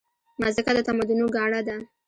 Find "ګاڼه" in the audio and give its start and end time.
1.35-1.61